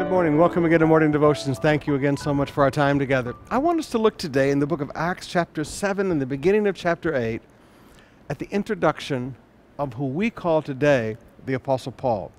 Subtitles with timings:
[0.00, 0.38] Good morning.
[0.38, 1.58] Welcome again to Morning Devotions.
[1.58, 3.34] Thank you again so much for our time together.
[3.50, 6.24] I want us to look today in the book of Acts, chapter 7, and the
[6.24, 7.42] beginning of chapter 8,
[8.30, 9.36] at the introduction
[9.78, 12.32] of who we call today the Apostle Paul.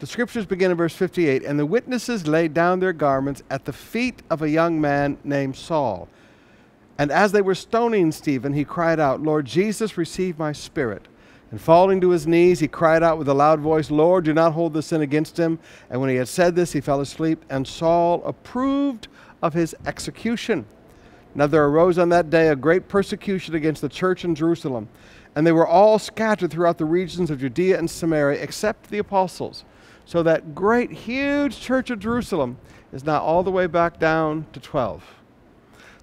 [0.00, 3.72] The scriptures begin in verse 58 And the witnesses laid down their garments at the
[3.72, 6.10] feet of a young man named Saul.
[6.98, 11.08] And as they were stoning Stephen, he cried out, Lord Jesus, receive my spirit.
[11.50, 14.52] And falling to his knees, he cried out with a loud voice, Lord, do not
[14.52, 15.58] hold this sin against him.
[15.90, 19.08] And when he had said this, he fell asleep, and Saul approved
[19.42, 20.66] of his execution.
[21.34, 24.88] Now there arose on that day a great persecution against the church in Jerusalem,
[25.36, 29.64] and they were all scattered throughout the regions of Judea and Samaria, except the apostles.
[30.06, 32.56] So that great, huge church of Jerusalem
[32.92, 35.04] is now all the way back down to 12.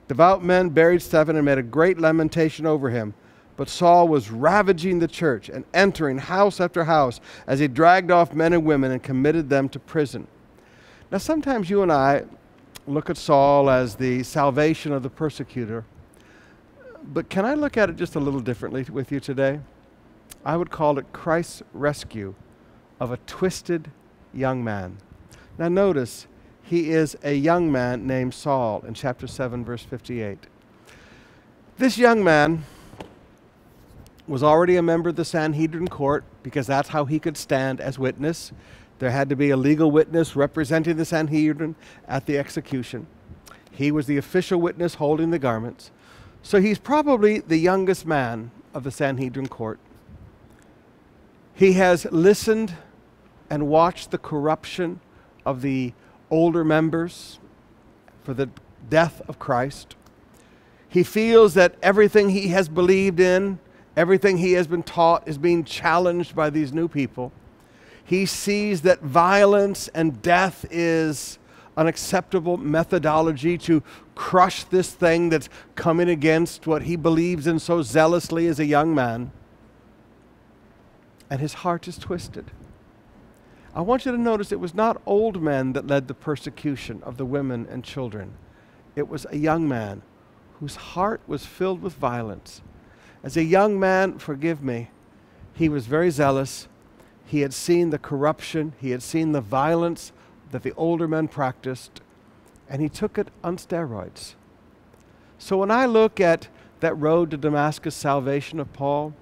[0.08, 3.14] Devout men buried Stephen and made a great lamentation over him.
[3.56, 8.34] But Saul was ravaging the church and entering house after house as he dragged off
[8.34, 10.28] men and women and committed them to prison.
[11.12, 12.24] Now, sometimes you and I
[12.88, 15.86] look at Saul as the salvation of the persecutor,
[17.04, 19.60] but can I look at it just a little differently with you today?
[20.44, 22.34] I would call it Christ's rescue
[23.00, 23.92] of a twisted
[24.34, 24.98] young man.
[25.58, 26.28] Now, notice
[26.64, 30.40] he is a young man named Saul in chapter 7, verse 58.
[31.78, 32.64] This young man
[34.28, 38.00] was already a member of the Sanhedrin court because that's how he could stand as
[38.00, 38.52] witness.
[39.00, 41.76] There had to be a legal witness representing the Sanhedrin
[42.08, 43.08] at the execution.
[43.72, 45.92] He was the official witness holding the garments.
[46.42, 49.80] So he's probably the youngest man of the Sanhedrin court.
[51.54, 52.74] He has listened
[53.50, 55.00] and watched the corruption
[55.46, 55.94] of the
[56.30, 57.40] older members
[58.24, 58.50] for the
[58.90, 59.96] death of Christ.
[60.88, 63.60] He feels that everything he has believed in
[63.96, 67.32] Everything he has been taught is being challenged by these new people.
[68.04, 71.38] He sees that violence and death is
[71.78, 73.82] an acceptable methodology to
[74.16, 78.94] crush this thing that's coming against what he believes in so zealously as a young
[78.94, 79.32] man.
[81.30, 82.52] And his heart is twisted.
[83.76, 87.18] I want you to notice it was not old men that led the persecution of
[87.18, 88.36] the women and children,
[88.96, 90.04] it was a young man
[90.60, 92.62] whose heart was filled with violence
[93.24, 94.90] as a young man, forgive me,
[95.54, 96.68] he was very zealous.
[97.26, 100.12] He had seen the corruption, he had seen the violence
[100.52, 102.02] that the older men practiced,
[102.70, 104.36] and he took it on steroids.
[105.38, 106.50] So when I look at
[106.82, 109.14] that road to Damascus salvation of Paul,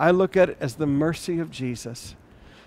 [0.00, 2.16] I look at it as the mercy of Jesus,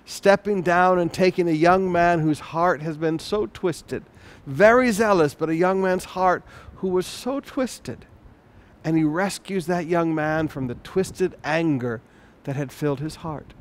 [0.05, 4.03] stepping down and taking a young man whose heart has been so twisted,
[4.45, 6.43] very zealous, but a young man's heart
[6.75, 8.05] who was so twisted
[8.87, 11.99] and he rescues that young man from the twisted anger
[12.45, 13.53] that had filled his heart.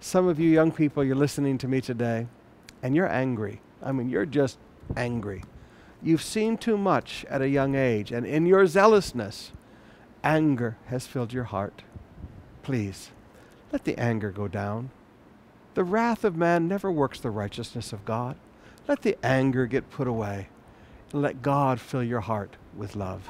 [0.00, 2.26] Some of you young people, you're listening to me today,
[2.82, 3.60] and you're angry.
[3.80, 4.58] I mean, you're just
[4.96, 5.44] angry.
[6.02, 9.52] You've seen too much at a young age, and in your zealousness,
[10.24, 11.84] anger has filled your heart.
[12.64, 13.12] Please,
[13.70, 14.90] let the anger go down.
[15.74, 18.34] The wrath of man never works the righteousness of God.
[18.88, 20.48] Let the anger get put away,
[21.12, 23.28] and let God fill your heart with love.